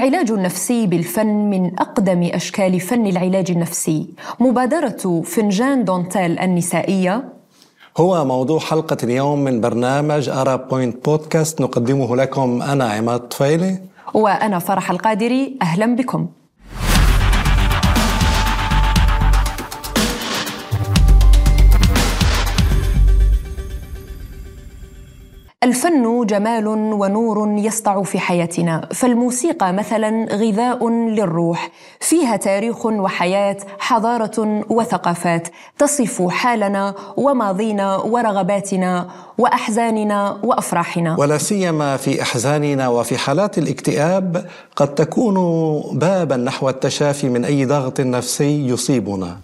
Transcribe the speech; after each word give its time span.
العلاج 0.00 0.30
النفسي 0.30 0.86
بالفن 0.86 1.50
من 1.50 1.80
أقدم 1.80 2.30
أشكال 2.32 2.80
فن 2.80 3.06
العلاج 3.06 3.50
النفسي. 3.50 4.08
مبادرة 4.40 5.22
فنجان 5.24 5.84
دونتيل 5.84 6.38
النسائية. 6.38 7.24
هو 7.98 8.24
موضوع 8.24 8.58
حلقة 8.58 8.96
اليوم 9.02 9.38
من 9.44 9.60
برنامج 9.60 10.28
أرا 10.28 10.56
بوينت 10.56 11.04
بودكاست 11.04 11.60
نقدمه 11.60 12.16
لكم 12.16 12.62
أنا 12.62 12.84
عماد 12.84 13.20
طفيلي. 13.20 13.78
وأنا 14.14 14.58
فرح 14.58 14.90
القادري. 14.90 15.58
أهلا 15.62 15.96
بكم. 15.96 16.26
الفن 25.64 26.26
جمال 26.26 26.66
ونور 26.68 27.58
يسطع 27.58 28.02
في 28.02 28.18
حياتنا 28.18 28.88
فالموسيقى 28.94 29.72
مثلا 29.72 30.26
غذاء 30.32 30.88
للروح 30.88 31.70
فيها 32.00 32.36
تاريخ 32.36 32.86
وحياة 32.86 33.56
حضارة 33.78 34.64
وثقافات 34.70 35.48
تصف 35.78 36.28
حالنا 36.28 36.94
وماضينا 37.16 37.96
ورغباتنا 37.96 39.08
وأحزاننا 39.38 40.38
وأفراحنا. 40.44 41.16
ولا 41.18 41.38
سيما 41.38 41.96
في 41.96 42.22
أحزاننا 42.22 42.88
وفي 42.88 43.18
حالات 43.18 43.58
الاكتئاب 43.58 44.46
قد 44.76 44.94
تكون 44.94 45.36
بابا 45.98 46.36
نحو 46.36 46.68
التشافي 46.68 47.28
من 47.28 47.44
أي 47.44 47.64
ضغط 47.64 48.00
نفسي 48.00 48.68
يصيبنا. 48.68 49.36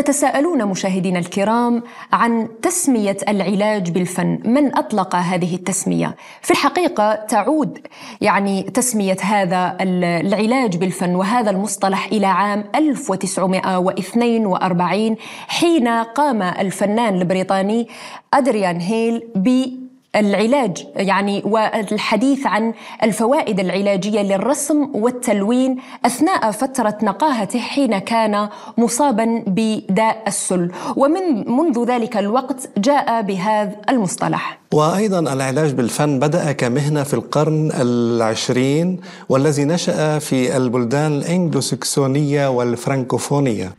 تتساءلون 0.00 0.66
مشاهدينا 0.66 1.18
الكرام 1.18 1.82
عن 2.12 2.48
تسمية 2.62 3.16
العلاج 3.28 3.90
بالفن، 3.90 4.38
من 4.44 4.78
أطلق 4.78 5.16
هذه 5.16 5.54
التسمية؟ 5.54 6.16
في 6.42 6.50
الحقيقة 6.50 7.14
تعود 7.14 7.78
يعني 8.20 8.62
تسمية 8.62 9.16
هذا 9.22 9.76
العلاج 9.80 10.76
بالفن 10.76 11.14
وهذا 11.14 11.50
المصطلح 11.50 12.06
إلى 12.06 12.26
عام 12.26 12.64
1942 12.74 15.16
حين 15.48 15.88
قام 15.88 16.42
الفنان 16.42 17.14
البريطاني 17.14 17.88
أدريان 18.34 18.80
هيل 18.80 19.22
ب 19.34 19.79
العلاج 20.16 20.86
يعني 20.96 21.42
والحديث 21.44 22.46
عن 22.46 22.72
الفوائد 23.02 23.60
العلاجية 23.60 24.22
للرسم 24.22 24.88
والتلوين 24.94 25.76
أثناء 26.06 26.50
فترة 26.50 26.98
نقاهته 27.02 27.58
حين 27.58 27.98
كان 27.98 28.48
مصابا 28.78 29.44
بداء 29.46 30.22
السل. 30.26 30.70
ومن 30.96 31.50
منذ 31.50 31.84
ذلك 31.84 32.16
الوقت 32.16 32.70
جاء 32.78 33.22
بهذا 33.22 33.76
المصطلح. 33.88 34.58
وأيضا 34.74 35.18
العلاج 35.18 35.72
بالفن 35.72 36.18
بدأ 36.18 36.52
كمهنة 36.52 37.02
في 37.02 37.14
القرن 37.14 37.72
العشرين 37.80 39.00
والذي 39.28 39.64
نشأ 39.64 40.18
في 40.18 40.56
البلدان 40.56 41.18
الإنجلوسكسونية 41.18 42.48
والفرنكوفونية. 42.48 43.72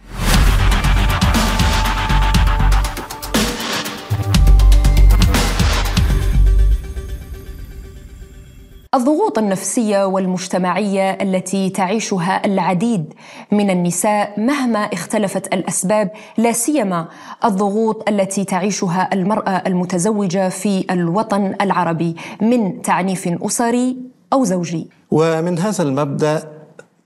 الضغوط 8.96 9.38
النفسية 9.38 10.06
والمجتمعية 10.06 11.12
التي 11.12 11.70
تعيشها 11.70 12.46
العديد 12.46 13.14
من 13.52 13.70
النساء 13.70 14.40
مهما 14.40 14.80
اختلفت 14.80 15.54
الأسباب 15.54 16.12
لا 16.38 16.52
سيما 16.52 17.08
الضغوط 17.46 18.10
التي 18.10 18.44
تعيشها 18.46 19.10
المرأة 19.14 19.64
المتزوجة 19.68 20.50
في 20.50 20.86
الوطن 20.92 21.56
العربي 21.62 22.16
من 22.42 22.82
تعنيف 22.82 23.28
أسري 23.28 23.98
أو 24.34 24.44
زوجي. 24.44 24.90
ومن 25.12 25.60
هذا 25.60 25.84
المبدأ 25.84 26.44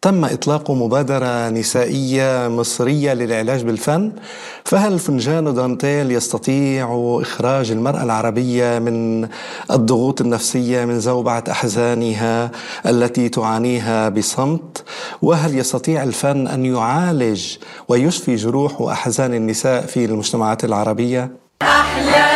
تم 0.06 0.26
إطلاق 0.26 0.72
مبادرة 0.72 1.50
نسائية 1.50 2.48
مصرية 2.48 3.14
للعلاج 3.14 3.64
بالفن 3.64 4.12
فهل 4.64 5.00
فنجان 5.00 5.54
دانتيل 5.54 6.12
يستطيع 6.12 7.18
إخراج 7.22 7.72
المرأة 7.72 8.04
العربية 8.04 8.80
من 8.80 9.28
الضغوط 9.72 10.22
النفسية 10.22 10.86
من 10.86 11.00
زوبعة 11.00 11.44
أحزانها 11.52 12.52
التي 12.86 13.30
تعانيها 13.30 14.10
بصمت 14.10 14.84
وهل 15.22 15.58
يستطيع 15.58 16.04
الفن 16.04 16.48
أن 16.48 16.66
يعالج 16.66 17.58
ويشفي 17.88 18.36
جروح 18.36 18.82
وأحزان 18.82 19.34
النساء 19.34 19.86
في 19.86 20.06
المجتمعات 20.06 20.66
العربية؟ 20.66 21.32
أحلى 21.62 22.35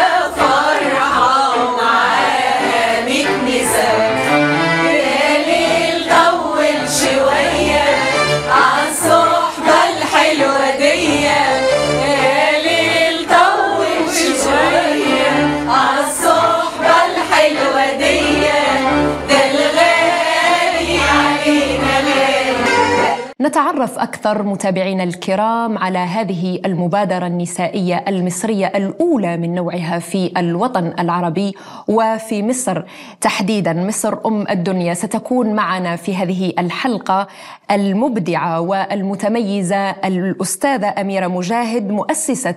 نتعرف 23.50 24.00
أكثر 24.00 24.44
متابعينا 24.44 25.04
الكرام 25.04 25.78
على 25.78 25.98
هذه 25.98 26.60
المبادرة 26.66 27.28
النسائية 27.28 28.06
المصرية 28.08 28.68
الأولى 28.68 29.38
من 29.38 29.56
نوعها 29.56 30.00
في 30.00 30.32
الوطن 30.38 30.94
العربي 31.00 31.56
وفي 31.88 32.44
مصر. 32.44 32.84
تحديدا 33.22 33.74
مصر 33.74 34.18
أم 34.26 34.46
الدنيا. 34.50 34.94
ستكون 34.94 35.54
معنا 35.54 35.96
في 35.96 36.16
هذه 36.16 36.54
الحلقة 36.60 37.28
المبدعة 37.72 38.62
والمتميزة 38.62 39.90
الأستاذة 39.90 40.94
أميرة 41.02 41.28
مجاهد 41.28 41.90
مؤسسة 41.90 42.56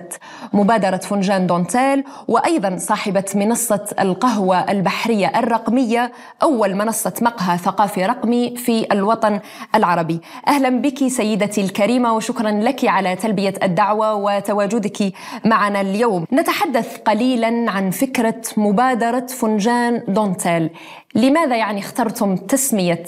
مبادرة 0.53 0.97
فنجان 0.97 1.47
دونتيل 1.47 2.03
وأيضا 2.27 2.77
صاحبة 2.77 3.25
منصة 3.35 3.85
القهوة 3.99 4.71
البحرية 4.71 5.39
الرقمية 5.39 6.11
أول 6.43 6.75
منصة 6.75 7.13
مقهى 7.21 7.57
ثقافي 7.57 8.05
رقمي 8.05 8.55
في 8.55 8.85
الوطن 8.91 9.39
العربي. 9.75 10.21
أهلا 10.47 10.82
بك 10.83 11.07
سيدتي 11.07 11.61
الكريمة 11.61 12.15
وشكرا 12.15 12.51
لك 12.51 12.85
على 12.85 13.15
تلبية 13.15 13.53
الدعوة 13.63 14.15
وتواجدك 14.15 15.13
معنا 15.45 15.81
اليوم. 15.81 16.25
نتحدث 16.33 16.97
قليلا 16.97 17.71
عن 17.71 17.89
فكرة 17.91 18.41
مبادرة 18.57 19.25
فنجان 19.25 20.03
دونتيل. 20.07 20.69
لماذا 21.15 21.55
يعني 21.55 21.79
اخترتم 21.79 22.35
تسمية 22.35 23.03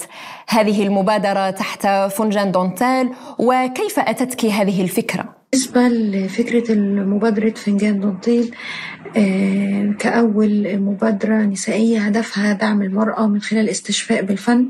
هذه 0.48 0.88
المبادرة 0.88 1.50
تحت 1.50 1.88
فنجان 1.88 2.52
دونتيل 2.52 3.10
وكيف 3.40 4.00
أتتك 4.00 4.46
هذه 4.46 4.82
الفكرة؟ 4.82 5.26
بالنسبة 5.54 5.88
لفكرة 5.88 6.76
مبادرة 7.14 7.50
فنجان 7.50 8.00
دونتيل 8.00 8.56
آه، 9.18 9.94
كأول 10.00 10.80
مبادرة 10.80 11.36
نسائية 11.36 12.00
هدفها 12.00 12.54
دعم 12.54 12.82
المرأة 12.82 13.28
من 13.28 13.42
خلال 13.42 13.64
الاستشفاء 13.64 14.22
بالفن 14.22 14.66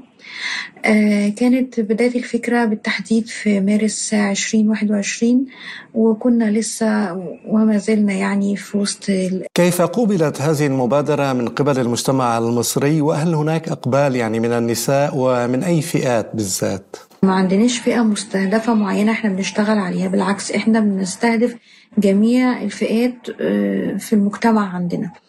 كانت 1.38 1.80
بداية 1.80 2.16
الفكرة 2.16 2.66
بالتحديد 2.66 3.28
في 3.28 3.60
مارس 3.60 4.14
عشرين 4.14 4.70
واحد 4.70 4.92
وعشرين 4.92 5.46
وكنا 5.94 6.52
لسه 6.52 7.14
وما 7.48 7.78
زلنا 7.78 8.14
يعني 8.14 8.56
في 8.56 8.78
وسط 8.78 9.12
كيف 9.54 9.82
قوبلت 9.82 10.42
هذه 10.42 10.68
المبادرة 10.68 11.34
من 11.34 11.48
قبل 11.48 11.80
المجتمع 11.80 12.38
المصري 12.38 13.02
وهل 13.02 13.36
هناك 13.36 13.70
إقبال 13.70 14.16
يعني 14.16 14.40
من 14.40 14.52
النساء 14.52 15.12
ومن 15.16 15.64
أي 15.64 15.82
فئات 15.82 16.32
بالذات؟ 16.34 16.96
ما 17.24 17.34
عندناش 17.34 17.80
فئة 17.80 18.02
مستهدفة 18.02 18.74
معينة 18.74 19.12
إحنا 19.12 19.30
بنشتغل 19.30 19.78
عليها 19.78 20.08
بالعكس 20.08 20.52
إحنا 20.52 20.80
بنستهدف 20.80 21.56
جميع 21.98 22.62
الفئات 22.62 23.30
آه، 23.42 23.98
في 23.98 24.14
المجتمع 24.14 24.76
عندنا 24.76 25.06
آه، 25.06 25.25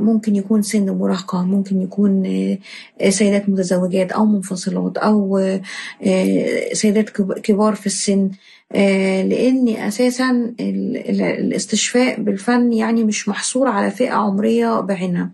ممكن 0.00 0.36
يكون 0.36 0.62
سن 0.62 0.90
مراهقة 0.90 1.44
ممكن 1.44 1.82
يكون 1.82 2.26
آه، 3.00 3.10
سيدات 3.10 3.48
متزوجات 3.48 4.12
أو 4.12 4.24
منفصلات 4.26 4.98
أو 4.98 5.40
سيدات 6.72 7.10
كبار 7.42 7.74
في 7.74 7.86
السن. 7.86 8.30
لأن 8.74 9.68
أساسا 9.68 10.54
الاستشفاء 10.60 12.20
بالفن 12.22 12.72
يعني 12.72 13.04
مش 13.04 13.28
محصور 13.28 13.68
على 13.68 13.90
فئة 13.90 14.12
عمرية 14.12 14.80
بعينها. 14.80 15.30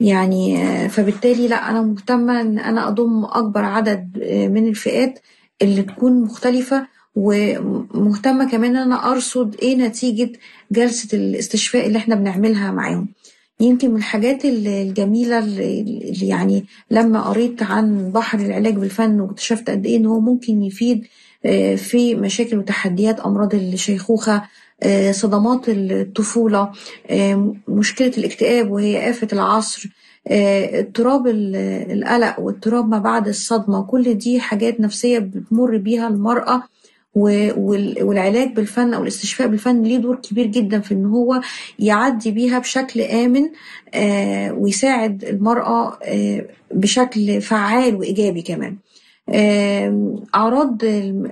يعني 0.00 0.58
فبالتالي 0.88 1.48
لا 1.48 1.70
أنا 1.70 1.82
مهتمة 1.82 2.40
إن 2.40 2.58
أنا 2.58 2.88
أضم 2.88 3.24
أكبر 3.24 3.64
عدد 3.64 4.18
من 4.52 4.68
الفئات 4.68 5.18
اللي 5.62 5.82
تكون 5.82 6.22
مختلفة 6.22 6.86
ومهتمة 7.16 8.50
كمان 8.50 8.70
إن 8.76 8.82
أنا 8.82 9.12
أرصد 9.12 9.56
إيه 9.62 9.76
نتيجة 9.76 10.32
جلسة 10.72 11.08
الاستشفاء 11.18 11.86
اللي 11.86 11.98
إحنا 11.98 12.14
بنعملها 12.14 12.70
معاهم. 12.70 13.08
يمكن 13.60 13.90
من 13.90 13.96
الحاجات 13.96 14.44
الجميلة 14.44 15.38
اللي 15.38 16.28
يعني 16.28 16.64
لما 16.90 17.20
قريت 17.22 17.62
عن 17.62 18.10
بحر 18.12 18.38
العلاج 18.38 18.74
بالفن 18.74 19.20
واكتشفت 19.20 19.70
قد 19.70 19.86
إيه 19.86 19.96
إن 19.96 20.06
هو 20.06 20.20
ممكن 20.20 20.62
يفيد 20.62 21.04
في 21.76 22.14
مشاكل 22.14 22.58
وتحديات 22.58 23.20
أمراض 23.20 23.54
الشيخوخة 23.54 24.42
صدمات 25.10 25.64
الطفولة 25.68 26.72
مشكلة 27.68 28.12
الاكتئاب 28.18 28.70
وهي 28.70 29.10
آفة 29.10 29.28
العصر 29.32 29.88
اضطراب 30.28 31.26
القلق 31.90 32.40
واضطراب 32.40 32.88
ما 32.88 32.98
بعد 32.98 33.28
الصدمة. 33.28 33.82
كل 33.82 34.14
دي 34.14 34.40
حاجات 34.40 34.80
نفسية 34.80 35.18
بتمر 35.18 35.76
بيها 35.76 36.08
المرأة 36.08 36.62
والعلاج 37.14 38.52
بالفن 38.54 38.94
أو 38.94 39.02
الاستشفاء 39.02 39.48
بالفن 39.48 39.82
ليه 39.82 39.98
دور 39.98 40.16
كبير 40.16 40.46
جدا 40.46 40.80
في 40.80 40.94
إن 40.94 41.04
هو 41.06 41.40
يعدي 41.78 42.30
بيها 42.30 42.58
بشكل 42.58 43.00
آمن 43.00 43.42
ويساعد 44.62 45.24
المرأة 45.24 45.98
بشكل 46.74 47.40
فعال 47.40 47.94
وإيجابي 47.96 48.42
كمان 48.42 48.76
أعراض 50.34 50.78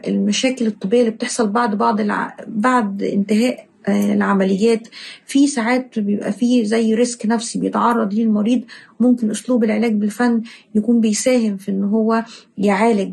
المشاكل 0.09 0.67
الطبية 0.67 1.01
اللي 1.01 1.11
بتحصل 1.11 1.49
بعد 1.51 1.79
بعض. 1.79 2.01
بعد 2.47 3.03
انتهاء 3.03 3.67
العمليات 3.89 4.89
في 5.27 5.47
ساعات 5.47 5.99
بيبقى 5.99 6.33
فيه 6.33 6.65
زي 6.65 6.95
ريسك 6.95 7.27
نفسي 7.27 7.59
بيتعرض 7.59 8.15
ليه 8.15 8.23
المريض 8.25 8.63
ممكن 9.01 9.31
أسلوب 9.31 9.65
العلاج 9.65 9.93
بالفن 9.93 10.43
يكون 10.75 11.01
بيساهم 11.01 11.57
في 11.57 11.71
إن 11.71 11.85
هو 11.85 12.25
يعالج 12.59 13.13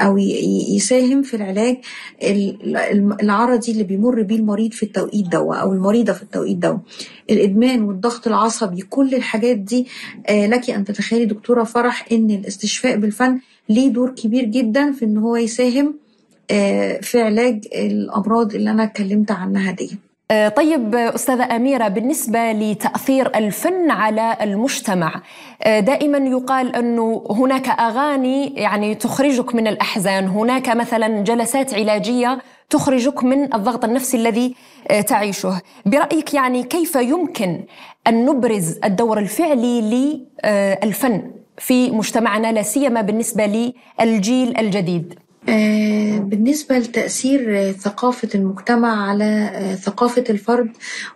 أو 0.00 0.18
يساهم 0.76 1.22
في 1.22 1.34
العلاج 1.36 1.76
العرضي 3.22 3.72
اللي 3.72 3.84
بيمر 3.84 4.22
بيه 4.22 4.36
المريض 4.36 4.72
في 4.72 4.82
التوقيت 4.82 5.28
ده 5.28 5.38
أو 5.38 5.72
المريضة 5.72 6.12
في 6.12 6.22
التوقيت 6.22 6.56
ده. 6.56 6.78
الإدمان 7.30 7.82
والضغط 7.82 8.26
العصبي 8.26 8.82
كل 8.82 9.14
الحاجات 9.14 9.56
دي 9.56 9.86
لك 10.30 10.70
أن 10.70 10.84
تتخيلي 10.84 11.24
دكتورة 11.24 11.64
فرح 11.64 12.06
إن 12.12 12.30
الاستشفاء 12.30 12.96
بالفن 12.96 13.40
ليه 13.68 13.88
دور 13.88 14.10
كبير 14.10 14.44
جدا 14.44 14.92
في 14.92 15.04
إن 15.04 15.18
هو 15.18 15.36
يساهم 15.36 15.94
في 17.02 17.14
علاج 17.20 17.64
الأمراض 17.74 18.54
اللي 18.54 18.70
أنا 18.70 18.84
اتكلمت 18.84 19.30
عنها 19.30 19.72
دي. 19.72 19.90
طيب 20.30 20.94
أستاذة 20.94 21.56
أميرة 21.56 21.88
بالنسبة 21.88 22.52
لتأثير 22.52 23.36
الفن 23.36 23.90
على 23.90 24.36
المجتمع 24.40 25.22
دائما 25.66 26.18
يقال 26.18 26.76
انه 26.76 27.24
هناك 27.30 27.68
أغاني 27.68 28.54
يعني 28.54 28.94
تخرجك 28.94 29.54
من 29.54 29.66
الأحزان 29.66 30.26
هناك 30.28 30.68
مثلا 30.68 31.22
جلسات 31.22 31.74
علاجية 31.74 32.38
تخرجك 32.70 33.24
من 33.24 33.54
الضغط 33.54 33.84
النفسي 33.84 34.16
الذي 34.16 34.54
تعيشه. 35.06 35.60
برأيك 35.86 36.34
يعني 36.34 36.62
كيف 36.62 36.94
يمكن 36.94 37.64
أن 38.06 38.26
نبرز 38.26 38.78
الدور 38.84 39.18
الفعلي 39.18 39.80
للفن 40.84 41.30
في 41.58 41.90
مجتمعنا 41.90 42.52
لا 42.52 42.62
سيما 42.62 43.00
بالنسبة 43.00 43.72
للجيل 44.00 44.58
الجديد؟ 44.58 45.18
بالنسبة 46.20 46.78
لتأثير 46.78 47.72
ثقافة 47.72 48.28
المجتمع 48.34 49.08
على 49.08 49.50
ثقافة 49.82 50.24
الفرد 50.30 50.70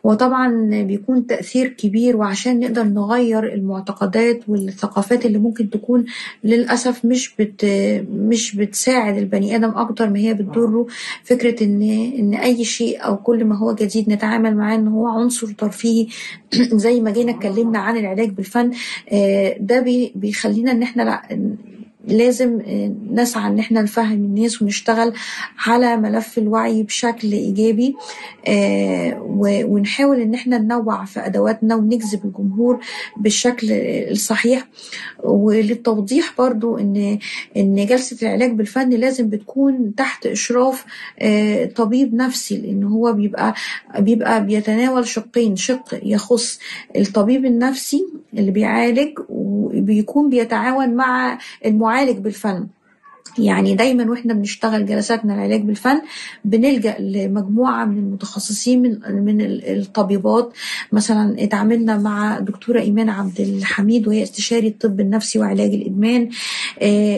وطبعا 0.05 0.71
بيكون 0.83 1.27
تأثير 1.27 1.69
كبير 1.69 2.17
وعشان 2.17 2.61
نقدر 2.61 2.85
نغير 2.85 3.55
المعتقدات 3.55 4.41
والثقافات 4.49 5.27
اللي 5.27 5.39
ممكن 5.39 5.71
تكون 5.71 6.05
للأسف 6.45 7.05
مش 7.05 7.35
بت 7.39 7.65
مش 8.11 8.57
بتساعد 8.57 9.17
البني 9.17 9.57
آدم 9.57 9.71
أكتر 9.71 10.11
ما 10.11 10.19
هي 10.19 10.35
بتضره. 10.35 10.87
فكرة 11.25 11.65
إن 11.65 11.83
إن 12.19 12.35
أي 12.35 12.65
شيء 12.65 13.05
أو 13.05 13.17
كل 13.17 13.45
ما 13.45 13.59
هو 13.59 13.75
جديد 13.75 14.11
نتعامل 14.11 14.57
معاه 14.57 14.77
إن 14.77 14.89
هو 14.89 15.07
عنصر 15.07 15.47
ترفيهي. 15.47 16.07
زي 16.85 17.01
ما 17.01 17.11
جينا 17.11 17.33
اتكلمنا 17.33 17.79
عن 17.79 17.97
العلاج 17.97 18.31
بالفن 18.31 18.71
ده 19.61 19.81
بيخلينا 20.15 20.73
إن 20.73 20.83
إحنا 20.83 21.23
لازم 22.09 22.61
نسعى 23.13 23.47
إن 23.51 23.59
إحنا 23.59 23.83
نفهم 23.83 24.13
الناس 24.13 24.63
ونشتغل 24.63 25.13
على 25.67 25.97
ملف 25.97 26.39
الوعي 26.39 26.83
بشكل 26.83 27.33
إيجابي 27.33 27.97
ونحاول 29.65 30.21
إن 30.21 30.35
إحنا 30.35 30.59
ننوع 30.59 31.05
في 31.05 31.27
أدواتنا 31.27 31.75
ونجذب 31.75 32.25
الجمهور 32.25 32.81
بالشكل 33.17 33.67
الصحيح. 34.11 34.67
وللتوضيح 35.25 36.35
برضو 36.39 36.79
إن 36.79 37.19
إن 37.57 37.87
جلسة 37.87 38.17
العلاج 38.27 38.53
بالفن 38.53 38.91
لازم 38.91 39.29
بتكون 39.29 39.95
تحت 39.97 40.27
إشراف 40.27 40.85
طبيب 41.77 42.15
نفسي 42.15 42.57
لأن 42.57 42.85
هو 42.85 43.13
بيبقى 43.13 43.55
بيبقى 43.99 44.45
بيتناول 44.47 45.07
شقين 45.07 45.57
شق 45.57 46.01
يخص 46.03 46.59
الطبيب 46.97 47.45
النفسي 47.45 48.07
اللي 48.39 48.51
بيعالج 48.51 49.19
وبيكون 49.29 50.31
بيتعاون 50.31 50.95
مع 50.95 51.39
المعالج 51.67 51.94
بالفن. 52.03 52.67
يعني 53.39 53.75
دايما 53.75 54.11
وإحنا 54.11 54.35
بنشتغل 54.35 54.87
جلساتنا 54.87 55.35
العلاج 55.35 55.63
بالفن 55.63 56.01
بنلجأ 56.45 56.97
لمجموعة 56.99 57.85
من 57.85 57.99
المتخصصين 57.99 58.83
من 58.83 59.25
من 59.25 59.41
الطبيبات. 59.41 60.53
مثلا 60.93 61.37
اتعاملنا 61.39 61.99
مع 61.99 62.39
دكتورة 62.39 62.81
إيمان 62.81 63.09
عبد 63.09 63.41
الحميد 63.41 64.09
وهي 64.09 64.23
استشاري 64.23 64.69
الطب 64.69 65.01
النفسي 65.01 65.39
وعلاج 65.39 65.75
الإدمان. 65.75 66.29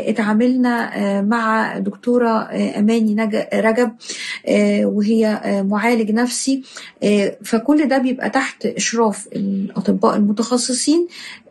اتعاملنا 0.08 1.22
مع 1.22 1.78
دكتورة 1.78 2.48
أماني 2.52 3.46
رجب 3.54 3.92
وهي 4.84 5.40
معالج 5.68 6.10
نفسي. 6.10 6.62
فكل 7.44 7.88
ده 7.88 7.98
بيبقى 7.98 8.30
تحت 8.30 8.66
إشراف 8.66 9.28
الأطباء 9.36 10.16
المتخصصين. 10.16 11.06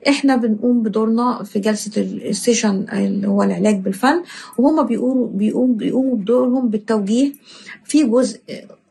إحنا 0.07 0.36
بنقوم 0.36 0.84
بدورنا 0.84 1.44
في 1.44 1.60
جلسة 1.60 2.02
ال 2.01 2.12
session 2.12 2.86
اللي 2.94 3.28
هو 3.28 3.44
العلاج 3.44 3.80
بالفن 3.80 4.24
وهما 4.57 4.84
بيقولوا 4.84 5.28
بيقوم 5.28 5.74
بيقوموا 5.74 6.16
بدورهم 6.16 6.69
بالتوجيه 6.69 7.34
في 7.86 8.04
جزء 8.04 8.40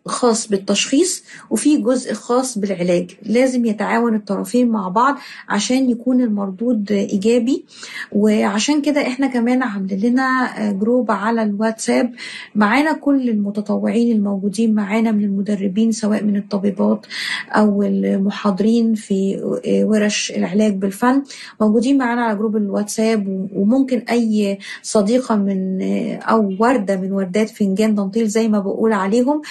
خاص 0.07 0.49
بالتشخيص 0.49 1.25
وفي 1.51 1.77
جزء 1.77 2.13
خاص 2.13 2.59
بالعلاج. 2.59 3.11
لازم 3.23 3.65
يتعاون 3.65 4.15
الطرفين 4.15 4.69
مع 4.69 4.89
بعض 4.89 5.17
عشان 5.49 5.91
يكون 5.91 6.21
المردود 6.21 6.93
إيجابي. 6.93 7.65
وعشان 8.13 8.83
كده 8.83 9.01
إحنا 9.07 9.27
كمان 9.27 9.63
عاملين 9.63 10.01
لنا 10.01 10.55
group 10.73 11.11
على 11.11 11.43
الواتساب. 11.43 12.13
معانا 12.55 12.93
كل 12.93 13.29
المتطوعين 13.29 14.17
الموجودين 14.17 14.75
معانا 14.75 15.13
من 15.13 15.25
المدربين 15.25 15.93
سواء 15.93 16.25
من 16.25 16.37
الطبيبات 16.37 17.07
أو 17.51 17.83
المحاضرين 17.83 18.95
في 18.95 19.41
ورش 19.85 20.33
العلاج 20.37 20.75
بالفن. 20.75 21.23
موجودين 21.61 21.99
معانا 21.99 22.23
على 22.23 22.39
جروب 22.39 22.57
الواتساب. 22.57 23.49
وممكن 23.55 23.99
أي 23.99 24.59
صديقة 24.83 25.37
من 25.37 25.83
أو 26.23 26.55
وردة 26.59 26.97
من 26.97 27.13
وردات 27.13 27.51
فنجان 27.51 27.95
دانتيل 27.95 28.29
زي 28.29 28.49
ما 28.49 28.59
بقول 28.59 28.93
عليهم 28.93 29.43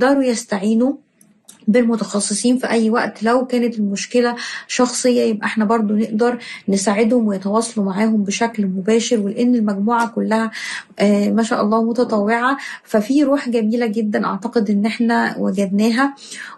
يقدروا 0.00 0.24
يستعينوا 0.24 0.92
بالمتخصصين 1.70 2.58
في 2.58 2.70
أي 2.70 2.90
وقت. 2.90 3.22
لو 3.22 3.46
كانت 3.46 3.78
المشكلة 3.78 4.36
شخصية 4.68 5.22
يبقى 5.22 5.46
إحنا 5.46 5.64
برضو 5.64 5.94
نقدر 5.96 6.38
نساعدهم 6.68 7.26
ويتواصلوا 7.26 7.86
معاهم 7.86 8.24
بشكل 8.24 8.66
مباشر 8.66 9.20
ولأن 9.20 9.54
المجموعة 9.54 10.08
كلها 10.08 10.50
آه 10.98 11.30
ما 11.30 11.42
شاء 11.42 11.62
الله 11.62 11.82
متطوعة. 11.82 12.56
ففي 12.84 13.22
روح 13.24 13.48
جميلة 13.48 13.86
جدا 13.86 14.26
أعتقد 14.26 14.70
إن 14.70 14.86
إحنا 14.86 15.36
وجدناها. 15.38 16.14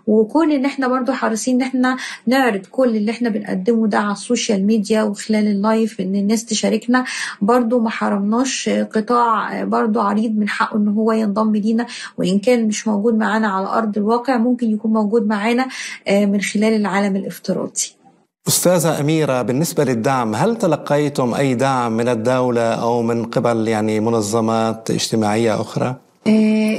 وكون 0.06 0.52
إن 0.52 0.64
إحنا 0.64 0.88
برضو 0.88 1.12
حريصين 1.12 1.54
إن 1.54 1.62
إحنا 1.62 1.96
نعرض 2.26 2.66
كل 2.70 2.96
اللي 2.96 3.10
إحنا 3.10 3.28
بنقدمه 3.28 3.86
ده 3.88 3.98
على 3.98 4.12
ال 4.12 4.20
social 4.20 4.66
media 4.66 5.02
وخلال 5.02 5.46
ال 5.46 5.57
live 5.57 6.00
إن 6.00 6.14
الناس 6.16 6.44
تشاركنا. 6.44 7.04
برضو 7.42 7.80
ما 7.80 7.90
حرمناش 7.90 8.68
قطاع 8.68 9.64
برضو 9.64 10.00
عريض 10.00 10.36
من 10.36 10.48
حقه 10.48 10.76
إن 10.76 10.88
هو 10.88 11.12
ينضم 11.12 11.56
لينا. 11.56 11.86
وإن 12.18 12.38
كان 12.38 12.66
مش 12.66 12.88
موجود 12.88 13.14
معانا 13.14 13.48
على 13.48 13.66
أرض 13.66 13.98
الواقع 13.98 14.36
ممكن 14.36 14.70
يكون 14.70 14.92
موجود 15.02 15.26
معانا 15.26 15.66
من 16.10 16.40
خلال 16.40 16.72
العالم 16.76 17.16
الافتراضي 17.16 17.86
أستاذة 18.48 19.00
أميرة 19.00 19.42
بالنسبة 19.42 19.84
للدعم 19.84 20.34
هل 20.34 20.56
تلقيتم 20.56 21.34
أي 21.34 21.54
دعم 21.54 21.92
من 21.96 22.08
الدولة 22.08 22.74
أو 22.74 23.02
من 23.02 23.24
قبل 23.24 23.68
يعني 23.68 24.00
منظمات 24.00 24.90
اجتماعية 24.90 25.60
أخرى؟ 25.60 25.96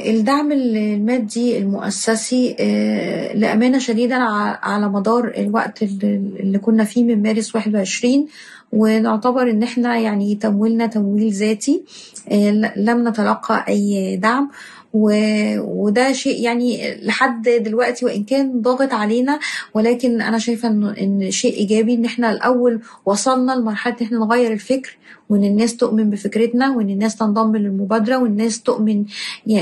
الدعم 0.08 0.52
المادي 0.52 1.58
المؤسسي 1.58 2.56
لأمانة 3.36 3.80
شديدة 3.80 4.16
على 4.64 4.90
مدار 4.90 5.34
الوقت 5.38 5.84
اللي 5.84 6.58
كنا 6.58 6.84
فيه 6.84 7.04
من 7.04 7.22
مارس 7.24 7.56
21 7.56 8.28
ونعتبر 8.72 9.42
إن 9.50 9.64
إحنا 9.64 9.98
يعني 9.98 10.36
تمويلنا 10.36 10.86
تمويل 10.88 11.32
ذاتي 11.34 11.84
لم 12.76 13.08
نتلقى 13.08 13.66
أي 13.68 14.18
دعم 14.18 14.50
وده 14.94 16.12
شيء 16.12 16.42
يعني 16.44 16.96
لحد 17.02 17.50
دلوقتي 17.50 18.06
وإن 18.06 18.24
كان 18.24 18.62
ضاغط 18.62 18.94
علينا 18.94 19.40
ولكن 19.74 20.22
أنا 20.22 20.38
شايفة 20.38 20.68
إن 21.02 21.32
شيء 21.32 21.54
إيجابي 21.54 21.94
إن 21.94 22.06
إحنا 22.06 22.32
الأول 22.32 22.82
وصلنا 23.06 23.52
لمرحلة 23.52 23.96
إن 24.02 24.06
إحنا 24.06 24.18
نغير 24.20 24.52
الفكر 24.52 24.98
وإن 25.34 25.44
الناس 25.44 25.78
تؤمن 25.78 26.10
بفكرتنا 26.10 26.70
وإن 26.76 26.90
الناس 26.90 27.16
تنضم 27.16 27.56
للمبادرة 27.56 28.18
والناس 28.18 28.62
تؤمن 28.62 29.04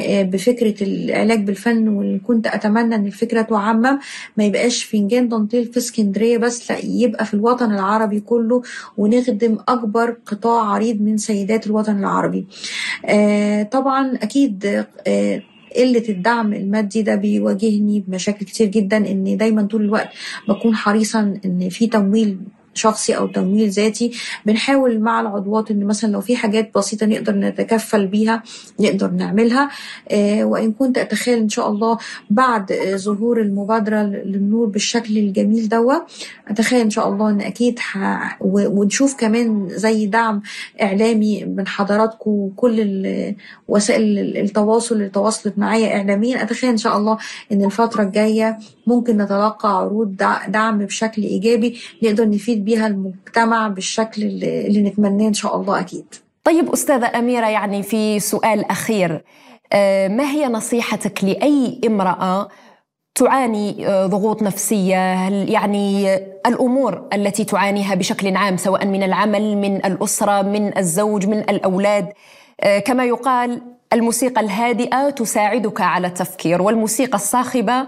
بفكرة 0.05 0.83
العلاج 0.83 1.43
بالفن 1.43 1.87
وكنت 1.87 2.47
أتمنى 2.47 2.95
إن 2.95 3.05
الفكرة 3.05 3.41
تعمم. 3.41 3.99
ما 4.37 4.43
يبقاش 4.43 4.83
فنجان 4.83 5.29
دانتيل 5.29 5.65
في 5.65 5.77
اسكندرية 5.77 6.37
بس 6.37 6.71
لا 6.71 6.77
يبقى 6.85 7.25
في 7.25 7.33
الوطن 7.33 7.71
العربي 7.71 8.19
كله 8.19 8.61
ونخدم 8.97 9.57
أكبر 9.67 10.17
قطاع 10.25 10.61
عريض 10.65 11.01
من 11.01 11.17
سيدات 11.17 11.67
الوطن 11.67 11.99
العربي. 11.99 12.45
آه 13.05 13.63
طبعا 13.63 14.15
أكيد 14.15 14.85
آه 15.07 15.41
قلة 15.75 16.03
الدعم 16.09 16.53
المادي 16.53 17.01
ده 17.01 17.15
بيواجهني 17.15 18.03
بمشاكل 18.07 18.45
كتير 18.45 18.67
جدا 18.67 18.97
إن 18.97 19.37
دايما 19.37 19.61
طول 19.63 19.81
الوقت 19.81 20.09
بكون 20.49 20.75
حريصا 20.75 21.39
إن 21.45 21.69
في 21.69 21.87
تمويل 21.87 22.37
شخصي 22.73 23.17
أو 23.17 23.27
تمويل 23.27 23.69
ذاتي 23.69 24.11
بنحاول 24.45 24.99
مع 24.99 25.21
العضوات 25.21 25.71
إن 25.71 25.85
مثلا 25.85 26.11
لو 26.11 26.21
في 26.21 26.35
حاجات 26.35 26.71
بسيطة 26.75 27.05
نقدر 27.05 27.35
نتكفل 27.35 28.07
بيها 28.07 28.43
نقدر 28.79 29.11
نعملها. 29.11 29.69
آه 30.11 30.43
وإن 30.43 30.71
كنت 30.71 30.97
أتخيل 30.97 31.37
إن 31.37 31.49
شاء 31.49 31.69
الله 31.69 31.97
بعد 32.29 32.71
آه 32.71 32.95
ظهور 32.95 33.41
المبادرة 33.41 34.01
للنور 34.03 34.67
بالشكل 34.67 35.17
الجميل 35.17 35.69
دوا 35.69 35.93
أتخيل 36.47 36.79
إن 36.79 36.89
شاء 36.89 37.09
الله 37.09 37.29
إن 37.29 37.41
أكيد 37.41 37.79
ح... 37.79 37.97
ونشوف 38.41 39.15
كمان 39.19 39.67
زي 39.69 40.05
دعم 40.05 40.41
إعلامي 40.81 41.45
من 41.45 41.67
حضراتكم 41.67 42.31
وكل 42.31 43.03
وسائل 43.67 44.37
التواصل 44.37 44.95
اللي 44.95 45.09
تواصلت 45.09 45.57
معايا 45.57 45.97
اعلاميا. 45.97 46.43
أتخيل 46.43 46.69
إن 46.69 46.77
شاء 46.77 46.97
الله 46.97 47.17
إن 47.51 47.65
الفترة 47.65 48.03
الجاية 48.03 48.57
ممكن 48.87 49.17
نتلقى 49.17 49.77
عروض 49.77 50.15
دعم 50.47 50.77
بشكل 50.85 51.23
إيجابي 51.23 51.77
نقدر 52.03 52.29
نفيد 52.29 52.60
بيها 52.63 52.87
المجتمع 52.87 53.67
بالشكل 53.67 54.21
اللي, 54.23 54.67
اللي 54.67 54.81
نتمناه 54.81 55.27
إن 55.27 55.33
شاء 55.33 55.55
الله 55.55 55.79
أكيد. 55.79 56.05
طيب 56.43 56.71
أستاذة 56.71 57.19
أميرة 57.19 57.47
يعني 57.47 57.83
في 57.83 58.19
سؤال 58.19 58.71
أخير. 58.71 59.23
ما 60.09 60.31
هي 60.31 60.47
نصيحتك 60.47 61.23
لأي 61.23 61.81
امرأة 61.87 62.47
تعاني 63.15 63.85
ضغوط 63.87 64.43
نفسية؟ 64.43 64.95
يعني 65.29 66.15
الأمور 66.47 67.07
التي 67.13 67.43
تعانيها 67.43 67.95
بشكل 67.95 68.35
عام 68.35 68.57
سواء 68.57 68.85
من 68.85 69.03
العمل 69.03 69.57
من 69.57 69.75
الأسرة 69.75 70.41
من 70.41 70.77
الزوج 70.77 71.27
من 71.27 71.37
الأولاد؟ 71.37 72.13
كما 72.85 73.05
يقال 73.05 73.61
الموسيقى 73.93 74.41
الهادئة 74.41 75.09
تساعدك 75.09 75.81
على 75.81 76.07
التفكير 76.07 76.61
والموسيقى 76.61 77.15
الصاخبة 77.15 77.87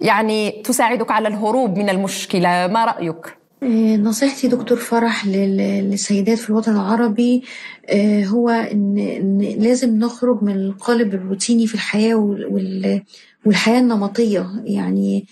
يعني 0.00 0.50
تساعدك 0.50 1.10
على 1.10 1.28
الهروب 1.28 1.78
من 1.78 1.90
المشكلة. 1.90 2.66
ما 2.66 2.84
رأيك؟ 2.84 3.36
نصيحتي 4.02 4.48
دكتور 4.48 4.78
فرح 4.78 5.26
للسيدات 5.26 6.38
في 6.38 6.50
الوطن 6.50 6.72
العربي 6.72 7.42
هو 8.24 8.48
إن, 8.48 8.98
إن 8.98 9.38
لازم 9.58 9.98
نخرج 9.98 10.42
من 10.42 10.56
القالب 10.56 11.14
الروتيني 11.14 11.66
في 11.66 11.74
الحياة 11.74 12.14
والحياة 13.46 13.80
النمطية. 13.80 14.46
يعني 14.64 15.26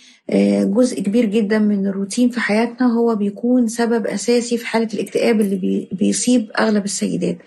جزء 0.65 1.01
كبير 1.03 1.25
جدا 1.25 1.59
من 1.59 1.87
الروتين 1.87 2.31
في 2.31 2.41
حياتنا 2.41 2.95
هو 2.95 3.15
بيكون 3.15 3.69
سبب 3.69 4.07
أساسي 4.07 4.59
في 4.59 4.67
حالة 4.67 4.89
الاكتئاب 4.95 5.41
اللي 5.41 5.89
بيصيب 5.93 6.51
أغلب 6.59 6.85
السيدات. 6.85 7.39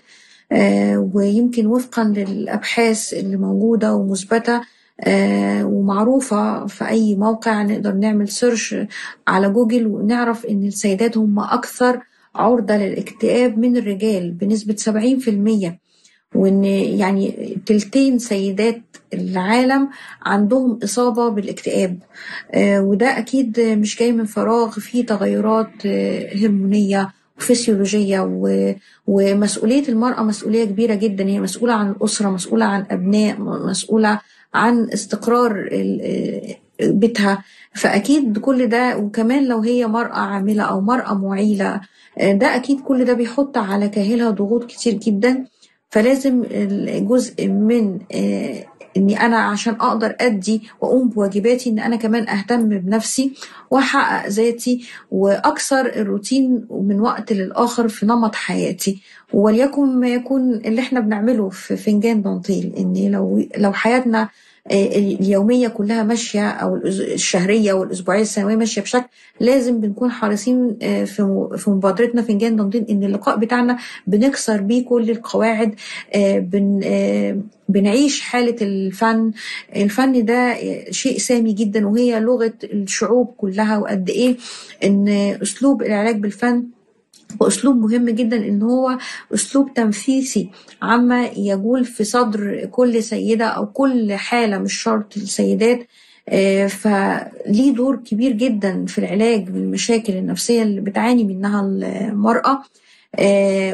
ويمكن 1.14 1.66
وفقا 1.66 2.04
للأبحاث 2.04 3.14
اللي 3.14 3.36
موجودة 3.36 3.94
ومثبتة 3.94 4.56
آه 4.56 4.62
ومعروفة 5.64 6.66
في 6.66 6.88
أي 6.88 7.14
موقع 7.14 7.62
نقدر 7.62 7.92
نعمل 7.92 8.28
search 8.28 8.76
على 9.28 9.48
جوجل 9.48 9.86
ونعرف 9.86 10.46
إن 10.46 10.66
السيدات 10.66 11.18
هم 11.18 11.40
أكثر 11.40 12.00
عرضة 12.34 12.76
للاكتئاب 12.76 13.58
من 13.58 13.76
الرجال 13.76 14.30
بنسبة 14.30 14.76
70% 15.72 15.72
وإن 16.34 16.64
يعني 16.64 17.56
تلتين 17.66 18.18
سيدات 18.18 18.82
العالم 19.14 19.88
عندهم 20.22 20.78
إصابة 20.84 21.28
بالاكتئاب 21.28 21.98
آه 22.52 22.80
وده 22.82 23.18
أكيد 23.18 23.60
مش 23.60 23.98
جاي 23.98 24.12
من 24.12 24.24
فراغ 24.24 24.70
في 24.70 25.02
تغيرات 25.02 25.86
آه 25.86 26.36
هرمونية 26.36 27.12
وفسيولوجية. 27.38 28.20
ومسؤولية 29.06 29.88
المرأة 29.88 30.22
مسؤولية 30.22 30.64
كبيرة 30.64 30.94
جدا 30.94 31.24
هي 31.24 31.40
مسؤولة 31.40 31.72
عن 31.72 31.90
الأسرة 31.90 32.30
مسؤولة 32.30 32.64
عن 32.64 32.86
أبناء 32.90 33.40
مسؤولة 33.40 34.20
عن 34.56 34.90
استقرار 34.94 35.68
بيتها. 36.80 37.44
فأكيد 37.74 38.38
كل 38.38 38.66
ده 38.66 38.96
وكمان 38.98 39.44
لو 39.48 39.60
هي 39.60 39.86
مرأة 39.86 40.18
عاملة 40.18 40.62
أو 40.62 40.80
مرأة 40.80 41.14
معيلة 41.14 41.80
ده 42.22 42.56
أكيد 42.56 42.80
كل 42.80 43.04
ده 43.04 43.12
بيحط 43.12 43.58
على 43.58 43.88
كاهلها 43.88 44.30
ضغوط 44.30 44.64
كتير 44.64 44.94
جدا. 44.94 45.44
فلازم 45.90 46.42
جزء 47.08 47.48
من 47.48 47.98
إني 48.96 49.20
أنا 49.20 49.36
عشان 49.38 49.74
أقدر 49.74 50.16
أدي 50.20 50.62
وأقوم 50.80 51.08
بواجباتي 51.08 51.70
إن 51.70 51.78
أنا 51.78 51.96
كمان 51.96 52.28
أهتم 52.28 52.68
بنفسي 52.68 53.34
وأحقق 53.70 54.28
ذاتي 54.28 54.86
واكسر 55.10 55.86
الروتين 55.86 56.66
من 56.70 57.00
وقت 57.00 57.32
للآخر 57.32 57.88
في 57.88 58.06
نمط 58.06 58.34
حياتي. 58.34 59.02
وليكن 59.32 60.00
ما 60.00 60.08
يكون 60.08 60.54
اللي 60.54 60.80
إحنا 60.80 61.00
بنعمله 61.00 61.48
في 61.48 61.76
فنجان 61.76 62.22
دانتيل 62.22 62.72
إن 62.78 63.10
لو 63.12 63.44
لو 63.58 63.72
حياتنا 63.72 64.28
اليومية 64.72 65.68
كلها 65.68 66.02
ماشية 66.02 66.48
أو 66.48 66.76
الشهرية 66.86 67.72
والأسبوعية 67.72 68.22
السنوية 68.22 68.56
ماشية 68.56 68.82
بشكل 68.82 69.06
لازم 69.40 69.80
بنكون 69.80 70.10
حريصين 70.10 70.76
في 70.80 71.48
في 71.56 71.70
مبادرتنا 71.70 72.22
فنجان 72.22 72.56
دانتين 72.56 72.86
إن 72.90 73.04
اللقاء 73.04 73.36
بتاعنا 73.38 73.78
بنكسر 74.06 74.60
بيه 74.60 74.84
كل 74.84 75.10
القواعد 75.10 75.74
بن 76.38 76.80
بنعيش 77.68 78.20
حالة 78.20 78.56
الفن. 78.62 79.30
الفن 79.76 80.24
ده 80.24 80.54
شيء 80.90 81.18
سامي 81.18 81.52
جدا 81.52 81.86
وهي 81.88 82.20
لغة 82.20 82.52
الشعوب 82.64 83.26
كلها 83.36 83.78
وقد 83.78 84.10
إيه 84.10 84.36
إن 84.84 85.08
أسلوب 85.42 85.82
العلاج 85.82 86.16
بالفن 86.20 86.64
واسلوب 87.40 87.76
مهم 87.76 88.10
جدا 88.10 88.36
إن 88.36 88.62
هو 88.62 88.98
أسلوب 89.34 89.74
تنفيسي 89.74 90.50
عما 90.82 91.26
يجول 91.26 91.84
في 91.84 92.04
صدر 92.04 92.68
كل 92.70 93.02
سيدة 93.02 93.44
أو 93.44 93.66
كل 93.66 94.12
حالة 94.12 94.58
مش 94.58 94.74
شرط 94.82 95.16
السيدات. 95.16 95.86
فليه 96.68 97.72
دور 97.74 97.96
كبير 97.96 98.32
جدا 98.32 98.84
في 98.86 98.98
العلاج 98.98 99.42
بالمشاكل 99.50 100.12
النفسية 100.12 100.62
اللي 100.62 100.80
بتعاني 100.80 101.24
منها 101.24 101.60
المرأة. 101.60 102.62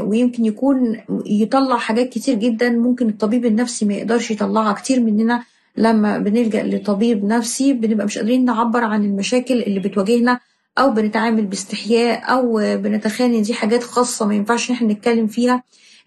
ويمكن 0.00 0.45
يكون 0.45 1.00
يطلع 1.26 1.76
حاجات 1.76 2.09
كتير 2.09 2.35
جدا 2.35 2.71
ممكن 2.71 3.09
الطبيب 3.09 3.47
النفسي 3.47 3.85
ما 3.85 3.95
يقدرش 3.95 4.31
يطلعها. 4.31 4.73
كتير 4.73 5.00
مننا 5.00 5.42
لما 5.76 6.19
بنلجأ 6.19 6.62
لطبيب 6.62 7.25
نفسي 7.25 7.73
بنبقى 7.73 8.07
مش 8.07 8.19
قادرين 8.19 8.45
نعبر 8.45 8.85
عن 8.85 9.04
المشاكل 9.04 9.62
اللي 9.62 9.81
بتواجهنا 9.81 10.40
أو 10.79 10.91
بنتعامل 10.91 11.47
باستحياء 11.47 12.33
أو 12.33 12.57
بنتخيل 12.76 13.35
ان 13.35 13.43
دي 13.43 13.55
حاجات 13.55 13.83
خاصة 13.83 14.26
ما 14.26 14.35
ينفعش 14.35 14.71
إحنا 14.71 14.93
نتكلم 14.93 15.26
فيها. 15.26 15.62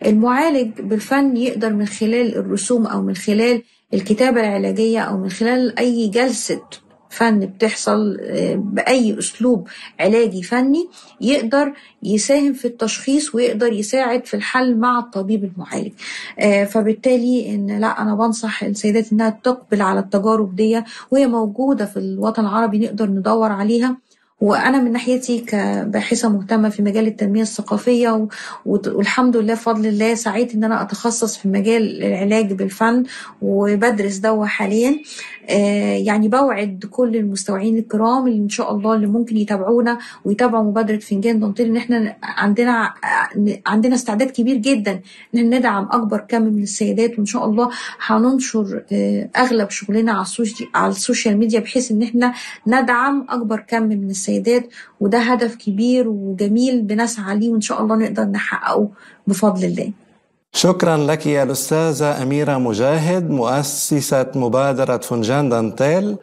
المعالج 0.05 0.81
بالفن 0.81 1.37
يقدر 1.37 1.73
من 1.73 1.85
خلال 1.85 2.35
الرسوم 2.37 2.85
أو 2.87 3.01
من 3.01 3.15
خلال 3.15 3.61
الكتابة 3.93 4.39
العلاجية 4.39 4.99
أو 4.99 5.17
من 5.17 5.29
خلال 5.29 5.79
أي 5.79 6.07
جلسة 6.07 6.61
فن 7.09 7.39
بتحصل 7.39 8.17
بأي 8.55 9.19
أسلوب 9.19 9.67
علاجي 9.99 10.43
فني 10.43 10.87
يقدر 11.21 11.73
يساهم 12.03 12.53
في 12.53 12.65
التشخيص 12.65 13.35
ويقدر 13.35 13.73
يساعد 13.73 14.25
في 14.25 14.33
الحل 14.33 14.77
مع 14.77 14.99
الطبيب 14.99 15.43
المعالج. 15.43 15.91
فبالتالي 16.67 17.55
إن 17.55 17.79
لا 17.79 18.01
أنا 18.01 18.15
بنصح 18.15 18.63
السيدات 18.63 19.11
إنها 19.13 19.39
تقبل 19.43 19.81
على 19.81 19.99
التجارب 19.99 20.55
دي 20.55 20.81
وهي 21.11 21.27
موجودة 21.27 21.85
في 21.85 21.97
الوطن 21.97 22.41
العربي 22.41 22.79
نقدر 22.79 23.09
ندور 23.09 23.51
عليها. 23.51 23.97
وأنا 24.41 24.81
من 24.81 24.91
ناحيتي 24.91 25.39
كباحثه 25.39 26.29
مهتمة 26.29 26.69
في 26.69 26.81
مجال 26.81 27.07
التنمية 27.07 27.41
الثقافية 27.41 28.27
والحمد 28.65 29.37
لله 29.37 29.53
بفضل 29.53 29.85
الله 29.87 30.15
سعيت 30.15 30.55
إن 30.55 30.63
أنا 30.63 30.81
أتخصص 30.81 31.37
في 31.37 31.47
مجال 31.47 32.03
العلاج 32.03 32.53
بالفن 32.53 33.03
وبدرس 33.41 34.15
دوا 34.17 34.45
حاليا. 34.45 34.99
يعني 36.05 36.27
بوعد 36.27 36.85
كل 36.91 37.15
المستمعين 37.15 37.77
الكرام 37.77 38.27
اللي 38.27 38.37
إن 38.39 38.49
شاء 38.49 38.75
الله 38.75 38.93
اللي 38.95 39.07
ممكن 39.07 39.37
يتابعونا 39.37 39.97
ويتابعوا 40.25 40.63
مبادرة 40.63 40.97
فنجان 40.97 41.39
دانتيل 41.39 41.65
إن 41.69 41.77
إحنا 41.77 42.15
عندنا 42.23 42.93
عندنا 43.67 43.95
استعداد 43.95 44.29
كبير 44.31 44.55
جدا 44.55 45.01
إن 45.35 45.55
ندعم 45.57 45.87
أكبر 45.91 46.17
كم 46.27 46.41
من 46.41 46.63
السيدات 46.63 47.17
وإن 47.17 47.25
شاء 47.25 47.45
الله 47.45 47.69
هننشر 48.05 48.83
أغلب 49.37 49.69
شغلنا 49.69 50.23
على 50.75 50.89
ال 50.91 50.98
social 50.98 51.37
media 51.37 51.59
بحيث 51.59 51.91
إن 51.91 52.03
إحنا 52.03 52.33
ندعم 52.67 53.25
أكبر 53.29 53.59
كم 53.67 53.83
من 53.83 54.09
السيدات 54.09 54.67
وده 54.99 55.19
هدف 55.19 55.55
كبير 55.55 56.07
وجميل 56.07 56.81
بنسعى 56.81 57.39
ليه 57.39 57.49
وإن 57.49 57.61
شاء 57.61 57.81
الله 57.81 57.95
نقدر 57.95 58.23
نحققه 58.23 58.89
بفضل 59.27 59.65
الله. 59.65 59.91
شكرا 60.55 60.97
لك 60.97 61.25
يا 61.25 61.43
الأستاذة 61.43 62.23
أميرة 62.23 62.57
مجاهد 62.57 63.29
مؤسسة 63.29 64.31
مبادرة 64.35 64.97
فنجان 64.97 65.49
دانتيل 65.49 66.17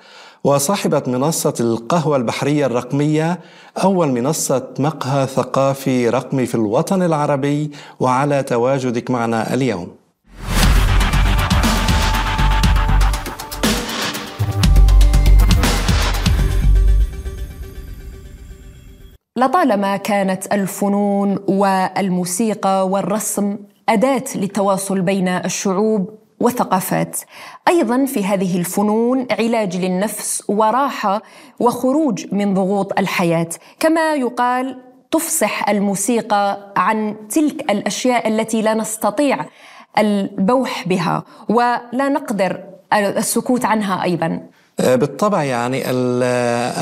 وصاحبة 0.44 1.02
منصة 1.06 1.54
القهوة 1.60 2.16
البحرية 2.16 2.66
الرقمية 2.66 3.40
أول 3.84 4.08
منصة 4.08 4.68
مقهى 4.78 5.26
ثقافي 5.26 6.08
رقمي 6.08 6.46
في 6.46 6.54
الوطن 6.54 7.02
العربي 7.02 7.70
وعلى 8.00 8.42
تواجدك 8.42 9.10
معنا 9.10 9.54
اليوم. 9.54 9.88
لطالما 19.36 19.96
كانت 19.96 20.52
الفنون 20.52 21.38
والموسيقى 21.48 22.88
والرسم 22.88 23.56
أداة 23.88 24.24
للتواصل 24.34 25.00
بين 25.00 25.28
الشعوب 25.28 26.18
والثقافات. 26.40 27.20
أيضا 27.68 28.04
في 28.04 28.24
هذه 28.24 28.58
الفنون 28.58 29.26
علاج 29.30 29.76
للنفس 29.76 30.42
وراحة 30.48 31.22
وخروج 31.60 32.26
من 32.34 32.54
ضغوط 32.54 32.98
الحياة. 32.98 33.48
كما 33.80 34.14
يقال 34.14 34.78
تفصح 35.10 35.68
الموسيقى 35.68 36.72
عن 36.76 37.16
تلك 37.28 37.70
الأشياء 37.70 38.28
التي 38.28 38.62
لا 38.62 38.74
نستطيع 38.74 39.46
البوح 39.98 40.88
بها 40.88 41.24
ولا 41.48 42.08
نقدر 42.08 42.60
السكوت 42.92 43.64
عنها 43.64 44.02
أيضا. 44.02 44.40
بالطبع 44.78 45.42
يعني 45.42 45.82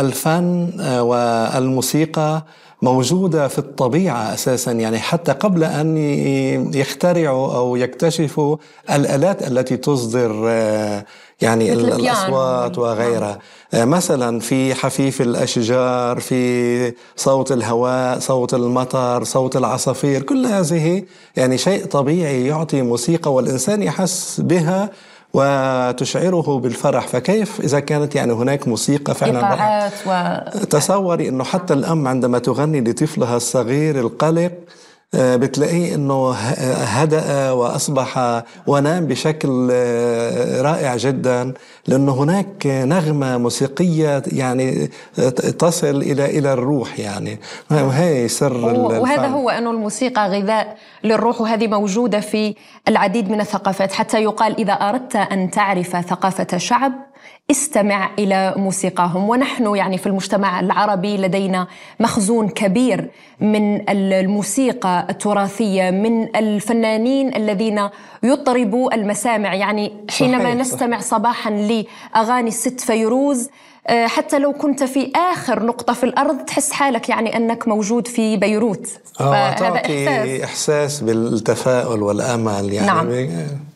الفن 0.01 0.71
والموسيقى 1.01 2.43
موجودة 2.83 3.49
في 3.49 3.59
الطبيعة 3.59 4.35
أساسا 4.35 4.73
يعني 4.73 4.99
حتى 4.99 5.33
قبل 5.33 5.65
أن 5.65 5.97
يخترعوا 6.75 7.55
أو 7.57 7.77
يكتشفوا 7.77 8.57
الآلات 8.91 9.49
التي 9.49 9.77
تصدر 9.77 10.31
يعني 11.41 11.73
الأصوات 11.73 12.79
وغيرها 12.79 13.39
نعم. 13.73 13.91
مثلا 13.91 14.41
في 14.41 14.75
حفيف 14.75 15.21
الأشجار 15.21 16.21
في 16.21 16.93
صوت 17.17 17.53
الهواء 17.53 18.19
صوت 18.19 18.55
المطر 18.55 19.25
صوت 19.25 19.57
العصافير 19.57 20.23
كل 20.23 20.47
هذه 20.47 21.03
يعني 21.37 21.59
شيء 21.59 21.85
طبيعي 21.85 22.47
يعطي 22.47 22.83
موسيقى 22.83 23.33
والإنسان 23.33 23.83
يحس 23.83 24.41
بها 24.41 24.91
وتشعره 25.33 26.59
بالفرح. 26.59 27.07
فكيف 27.07 27.61
إذا 27.61 27.81
كانت 27.81 28.15
يعني 28.15 28.33
هناك 28.33 28.69
موسيقى 28.69 29.15
فعلا 29.15 29.91
و... 30.07 30.65
تصوري 30.65 31.29
أنه 31.29 31.45
حتى 31.45 31.75
الأم 31.75 32.09
عندما 32.09 32.39
تغني 32.39 32.81
لطفلها 32.81 33.37
الصغير 33.37 34.01
القلق 34.01 34.53
بتلاقيه 35.15 35.95
إنه 35.95 36.33
هدأ 36.33 37.51
وأصبح 37.51 38.43
ونام 38.67 39.07
بشكل 39.07 39.69
آه، 39.73 40.63
رائع 40.63 40.97
جدا 40.97 41.55
لأنه 41.87 42.13
هناك 42.13 42.67
نغمة 42.67 43.39
موسيقية 43.39 44.23
يعني 44.27 44.91
تصل 45.59 45.97
إلى 45.97 46.39
إلى 46.39 46.53
الروح 46.53 46.99
يعني. 46.99 47.39
هي 47.71 48.29
سر 48.29 48.53
وهذا 48.65 49.27
هو 49.27 49.51
انه 49.51 49.71
الموسيقى 49.71 50.29
غذاء 50.29 50.77
للروح 51.05 51.41
وهذه 51.41 51.67
موجودة 51.67 52.21
في 52.21 52.55
العديد 52.89 53.31
من 53.31 53.41
الثقافات. 53.41 53.93
حتى 53.93 54.23
يقال 54.23 54.57
إذا 54.59 54.73
أردت 54.73 55.17
أن 55.17 55.51
تعرف 55.51 55.97
ثقافة 55.97 56.59
شعب 56.59 57.10
استمع 57.51 58.11
إلى 58.19 58.55
موسيقاهم. 58.57 59.29
ونحن 59.29 59.77
يعني 59.77 59.99
في 59.99 60.07
المجتمع 60.07 60.61
العربي 60.61 61.17
لدينا 61.17 61.67
مخزون 62.01 62.49
كبير 62.49 63.11
من 63.41 63.91
الموسيقى 63.91 65.07
التراثية 65.11 65.91
من 65.91 66.37
الفنانين 66.37 67.37
الذين 67.37 67.89
يطربوا 68.23 68.95
المسامع. 68.95 69.55
يعني 69.55 69.93
حينما 70.11 70.45
صحيح. 70.45 70.55
نستمع 70.55 71.01
صباحا 71.01 71.51
لأغاني 71.51 72.49
الست 72.49 72.81
فيروز 72.81 73.49
آه، 73.87 74.07
حتى 74.07 74.39
لو 74.39 74.53
كنت 74.53 74.85
في 74.85 75.13
آخر 75.33 75.67
نقطة 75.67 75.93
في 75.93 76.05
الأرض 76.05 76.45
تحس 76.45 76.73
حالك 76.73 77.09
يعني 77.09 77.37
أنك 77.37 77.69
موجود 77.69 78.09
في 78.09 78.37
بيروت. 78.37 78.87
فهذا 79.15 79.77
إحساس. 79.77 80.41
إحساس 80.45 81.01
بالتفاؤل 81.01 82.03
والأمل 82.03 82.73
يعني. 82.73 82.87
نعم. 82.87 83.70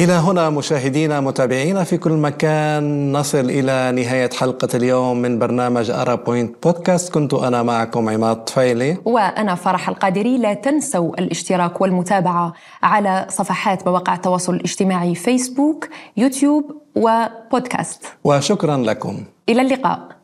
إلى 0.00 0.12
هنا 0.12 0.50
مشاهدينا 0.50 1.20
متابعينا 1.20 1.84
في 1.84 1.96
كل 1.96 2.12
مكان. 2.12 3.12
نصل 3.12 3.50
إلى 3.50 4.02
نهاية 4.02 4.30
حلقة 4.30 4.68
اليوم 4.74 5.22
من 5.22 5.38
برنامج 5.38 5.90
أرا 5.90 6.14
بوينت 6.14 6.54
بودكاست 6.62 7.14
كنت 7.14 7.34
أنا 7.34 7.62
معكم 7.62 8.08
عماد 8.08 8.44
طفيلي. 8.44 8.96
وأنا 9.04 9.54
فرح 9.54 9.88
القادري. 9.88 10.38
لا 10.38 10.54
تنسوا 10.54 11.18
الاشتراك 11.18 11.80
والمتابعة 11.80 12.52
على 12.82 13.26
صفحات 13.28 13.86
مواقع 13.86 14.14
التواصل 14.14 14.54
الاجتماعي 14.54 15.14
فيسبوك 15.14 15.88
يوتيوب 16.16 16.64
وبودكاست 16.96 18.04
وشكرا 18.24 18.76
لكم. 18.76 19.24
إلى 19.48 19.62
اللقاء. 19.62 20.15